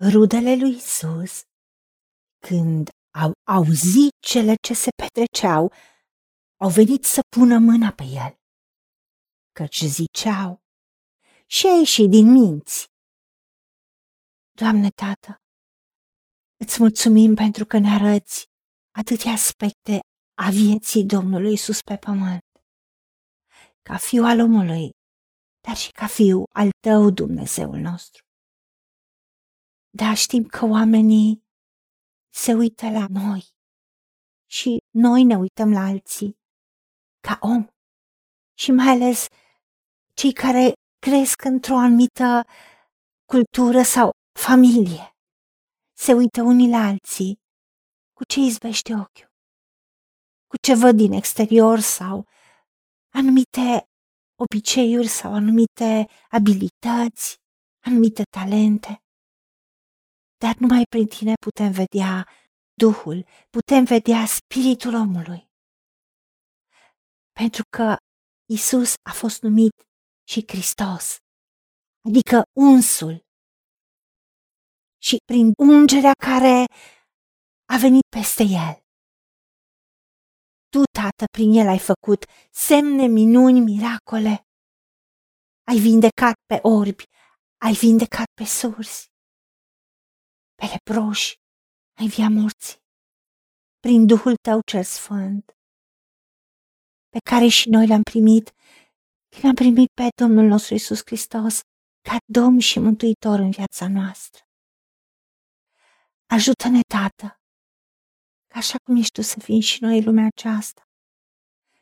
Rudele 0.00 0.56
lui 0.56 0.74
Isus, 0.74 1.42
când 2.46 2.88
au 3.10 3.32
auzit 3.48 4.12
cele 4.20 4.54
ce 4.66 4.74
se 4.74 4.88
petreceau, 5.02 5.72
au 6.56 6.68
venit 6.68 7.04
să 7.04 7.20
pună 7.36 7.58
mâna 7.58 7.92
pe 7.92 8.04
el, 8.04 8.34
căci 9.52 9.84
ziceau, 9.84 10.62
și 11.46 11.66
a 11.66 11.76
ieșit 11.78 12.10
din 12.10 12.26
minți. 12.32 12.86
Doamne, 14.52 14.88
Tată, 14.88 15.36
îți 16.56 16.80
mulțumim 16.80 17.34
pentru 17.34 17.64
că 17.64 17.78
ne 17.78 17.88
arăți 17.88 18.44
atâtea 18.90 19.32
aspecte 19.32 19.98
a 20.34 20.50
vieții 20.50 21.04
Domnului 21.04 21.52
Isus 21.52 21.80
pe 21.80 21.96
pământ. 21.96 22.42
Ca 23.82 23.96
fiu 23.96 24.24
al 24.24 24.40
omului, 24.40 24.90
dar 25.60 25.76
și 25.76 25.90
ca 25.92 26.06
fiu 26.06 26.42
al 26.52 26.70
tău, 26.86 27.10
Dumnezeul 27.10 27.78
nostru. 27.78 28.22
Dar 29.96 30.16
știm 30.16 30.44
că 30.44 30.64
oamenii 30.64 31.44
se 32.34 32.52
uită 32.52 32.90
la 32.90 33.06
noi 33.08 33.44
și 34.50 34.78
noi 34.90 35.24
ne 35.24 35.36
uităm 35.36 35.72
la 35.72 35.80
alții 35.80 36.36
ca 37.20 37.38
om 37.40 37.66
și 38.58 38.70
mai 38.70 38.88
ales 38.88 39.26
cei 40.14 40.32
care 40.32 40.72
cresc 40.98 41.44
într-o 41.44 41.76
anumită 41.76 42.44
cultură 43.24 43.82
sau 43.82 44.10
familie. 44.40 45.16
Se 45.96 46.12
uită 46.12 46.42
unii 46.42 46.70
la 46.70 46.78
alții 46.78 47.38
cu 48.12 48.24
ce 48.24 48.40
izbește 48.40 48.92
ochiul, 48.92 49.32
cu 50.46 50.56
ce 50.62 50.74
văd 50.74 50.96
din 50.96 51.12
exterior 51.12 51.78
sau 51.78 52.26
anumite 53.12 53.84
obiceiuri 54.42 55.08
sau 55.08 55.34
anumite 55.34 56.08
abilități, 56.28 57.36
anumite 57.86 58.22
talente. 58.22 59.03
Dar 60.44 60.56
numai 60.58 60.84
prin 60.94 61.06
tine 61.06 61.34
putem 61.46 61.72
vedea 61.82 62.28
Duhul, 62.82 63.26
putem 63.56 63.84
vedea 63.84 64.26
spiritul 64.26 64.94
omului. 64.94 65.42
Pentru 67.40 67.62
că 67.76 67.96
Isus 68.56 68.92
a 69.10 69.12
fost 69.12 69.42
numit 69.42 69.74
și 70.28 70.44
Hristos, 70.46 71.16
adică 72.08 72.42
unsul. 72.70 73.14
Și 75.06 75.16
prin 75.24 75.52
ungerea 75.56 76.16
care 76.28 76.56
a 77.74 77.76
venit 77.84 78.06
peste 78.16 78.42
el. 78.42 78.74
Tu, 80.72 80.80
Tată, 80.98 81.24
prin 81.36 81.50
el 81.60 81.68
ai 81.68 81.82
făcut 81.92 82.22
semne, 82.50 83.06
minuni, 83.06 83.60
miracole. 83.60 84.34
Ai 85.70 85.78
vindecat 85.88 86.36
pe 86.50 86.58
orbi, 86.62 87.04
ai 87.66 87.72
vindecat 87.72 88.28
pe 88.38 88.44
surzi, 88.44 89.12
pe 90.54 90.64
leproși, 90.72 91.34
ai 91.98 92.06
via 92.06 92.28
morții, 92.28 92.78
prin 93.80 94.06
Duhul 94.06 94.34
Tău 94.42 94.60
cel 94.70 94.84
Sfânt, 94.84 95.44
pe 97.08 97.18
care 97.30 97.46
și 97.46 97.68
noi 97.68 97.86
l-am 97.86 98.02
primit 98.02 98.52
când 99.28 99.44
am 99.44 99.54
primit 99.54 99.88
pe 100.00 100.08
Domnul 100.22 100.46
nostru 100.46 100.74
Isus 100.74 101.00
Hristos 101.04 101.60
ca 102.08 102.16
Domn 102.32 102.58
și 102.58 102.78
Mântuitor 102.78 103.38
în 103.38 103.50
viața 103.50 103.88
noastră. 103.88 104.42
Ajută-ne, 106.26 106.80
Tată, 106.94 107.40
ca 108.46 108.58
așa 108.58 108.76
cum 108.84 108.96
ești 108.96 109.12
Tu 109.12 109.22
să 109.22 109.40
fim 109.40 109.60
și 109.60 109.82
noi 109.82 109.98
în 109.98 110.04
lumea 110.04 110.26
aceasta, 110.26 110.82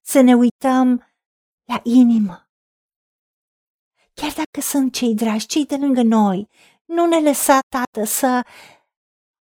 să 0.00 0.20
ne 0.20 0.34
uităm 0.34 0.88
la 1.64 1.80
inimă. 1.84 2.48
Chiar 4.14 4.32
dacă 4.32 4.60
sunt 4.60 4.94
cei 4.94 5.14
dragi, 5.14 5.46
cei 5.46 5.66
de 5.66 5.76
lângă 5.76 6.02
noi, 6.02 6.48
nu 6.88 7.06
ne 7.06 7.20
lăsa, 7.20 7.58
Tată, 7.68 8.04
să 8.04 8.42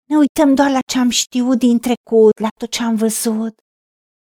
ne 0.10 0.16
uităm 0.18 0.56
doar 0.56 0.70
la 0.72 0.80
ce 0.92 0.98
am 0.98 1.10
știut 1.10 1.58
din 1.58 1.80
trecut, 1.80 2.40
la 2.40 2.48
tot 2.60 2.72
ce 2.72 2.84
am 2.84 2.96
văzut 2.96 3.54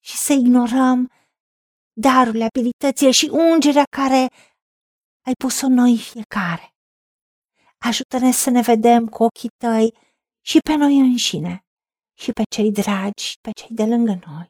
și 0.03 0.17
să 0.17 0.33
ignorăm 0.33 1.11
darurile, 1.93 2.47
abilitățile 2.53 3.11
și 3.11 3.29
ungerea 3.31 3.83
care 3.97 4.21
ai 5.25 5.33
pus-o 5.43 5.65
în 5.65 5.73
noi 5.73 5.97
fiecare. 5.97 6.69
Ajută-ne 7.77 8.31
să 8.31 8.49
ne 8.49 8.61
vedem 8.61 9.07
cu 9.07 9.23
ochii 9.23 9.49
tăi 9.57 9.93
și 10.45 10.59
pe 10.59 10.75
noi 10.75 10.99
înșine 10.99 11.65
și 12.17 12.31
pe 12.31 12.43
cei 12.55 12.71
dragi, 12.71 13.33
pe 13.41 13.51
cei 13.51 13.75
de 13.75 13.85
lângă 13.85 14.19
noi. 14.25 14.47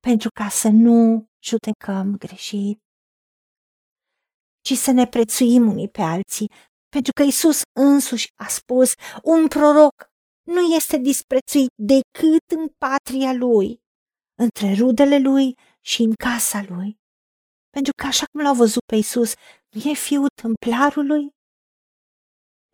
Pentru 0.00 0.28
ca 0.34 0.48
să 0.48 0.68
nu 0.68 1.26
judecăm 1.42 2.16
greșit, 2.16 2.85
ci 4.66 4.72
să 4.72 4.90
ne 4.90 5.06
prețuim 5.06 5.68
unii 5.68 5.88
pe 5.88 6.02
alții, 6.02 6.50
pentru 6.88 7.12
că 7.12 7.22
Isus 7.22 7.60
însuși 7.80 8.28
a 8.34 8.46
spus, 8.46 8.92
un 9.22 9.48
proroc 9.48 9.94
nu 10.42 10.60
este 10.60 10.96
disprețuit 10.96 11.72
decât 11.74 12.46
în 12.56 12.68
patria 12.78 13.32
lui, 13.32 13.80
între 14.42 14.74
rudele 14.78 15.18
lui 15.18 15.54
și 15.80 16.02
în 16.02 16.12
casa 16.14 16.62
lui. 16.68 16.96
Pentru 17.70 17.92
că 18.00 18.06
așa 18.06 18.24
cum 18.32 18.42
l-au 18.42 18.54
văzut 18.54 18.82
pe 18.84 18.96
Isus, 18.96 19.32
nu 19.70 19.90
e 19.90 19.94
fiul 19.94 20.28
templarului? 20.42 21.30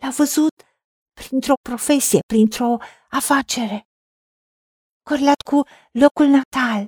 L-a 0.03 0.11
văzut 0.11 0.55
printr-o 1.21 1.55
profesie, 1.69 2.21
printr-o 2.27 2.77
afacere, 3.11 3.87
corlat 5.09 5.41
cu 5.51 5.63
locul 6.03 6.27
natal. 6.27 6.81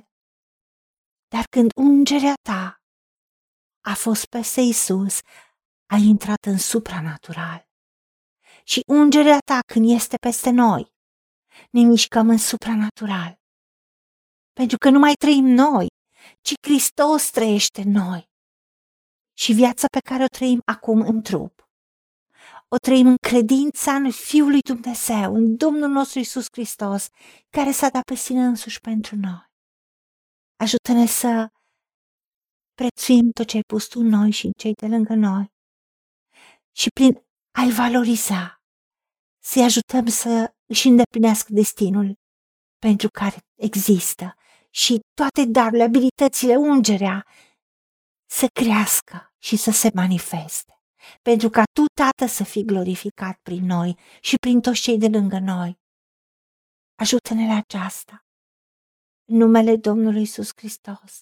Dar 1.33 1.43
când 1.55 1.69
ungerea 1.75 2.33
ta 2.49 2.84
a 3.85 3.93
fost 3.93 4.25
peste 4.25 4.61
Isus, 4.61 5.19
a 5.85 5.95
intrat 5.95 6.45
în 6.45 6.57
supranatural. 6.57 7.67
Și 8.63 8.81
ungerea 8.87 9.37
ta 9.45 9.59
când 9.73 9.89
este 9.89 10.17
peste 10.17 10.49
noi, 10.49 10.93
ne 11.69 11.81
mișcăm 11.81 12.29
în 12.29 12.37
supranatural. 12.37 13.39
Pentru 14.53 14.77
că 14.77 14.89
nu 14.89 14.99
mai 14.99 15.13
trăim 15.13 15.45
noi, 15.45 15.87
ci 16.41 16.53
Hristos 16.67 17.29
trăiește 17.29 17.81
în 17.81 17.91
noi. 17.91 18.29
Și 19.37 19.53
viața 19.53 19.87
pe 19.87 19.99
care 20.09 20.23
o 20.23 20.37
trăim 20.37 20.61
acum 20.65 21.01
în 21.01 21.21
trup 21.21 21.65
o 22.75 22.77
trăim 22.77 23.07
în 23.07 23.15
credința 23.15 23.93
în 23.93 24.11
Fiul 24.11 24.49
lui 24.49 24.59
Dumnezeu, 24.59 25.35
în 25.35 25.55
Domnul 25.55 25.89
nostru 25.89 26.19
Isus 26.19 26.45
Hristos, 26.51 27.07
care 27.49 27.71
s-a 27.71 27.89
dat 27.89 28.03
pe 28.03 28.15
sine 28.15 28.43
însuși 28.43 28.79
pentru 28.79 29.15
noi. 29.15 29.53
Ajută-ne 30.55 31.05
să 31.05 31.49
prețuim 32.75 33.31
tot 33.31 33.47
ce 33.47 33.55
ai 33.55 33.61
pus 33.67 33.87
tu 33.87 33.99
în 33.99 34.07
noi 34.07 34.31
și 34.31 34.45
în 34.45 34.51
cei 34.57 34.73
de 34.73 34.87
lângă 34.87 35.13
noi 35.13 35.53
și 36.75 36.89
prin 36.93 37.23
a-i 37.57 37.71
valoriza, 37.71 38.61
să-i 39.43 39.63
ajutăm 39.63 40.07
să 40.07 40.53
își 40.65 40.87
îndeplinească 40.87 41.53
destinul 41.53 42.13
pentru 42.79 43.07
care 43.19 43.37
există 43.55 44.35
și 44.69 44.99
toate 45.13 45.45
darurile, 45.45 45.83
abilitățile, 45.83 46.55
ungerea 46.55 47.25
să 48.29 48.45
crească 48.59 49.33
și 49.37 49.55
să 49.55 49.71
se 49.71 49.89
manifeste 49.93 50.79
pentru 51.21 51.49
ca 51.49 51.63
Tu, 51.63 51.83
Tată, 52.01 52.25
să 52.25 52.43
fii 52.43 52.65
glorificat 52.65 53.37
prin 53.41 53.65
noi 53.65 53.97
și 54.21 54.35
prin 54.35 54.61
toți 54.61 54.81
cei 54.81 54.97
de 54.97 55.07
lângă 55.07 55.39
noi. 55.39 55.79
Ajută-ne 56.95 57.47
la 57.47 57.55
aceasta. 57.55 58.25
În 59.29 59.37
numele 59.37 59.75
Domnului 59.75 60.21
Isus 60.21 60.49
Hristos 60.55 61.21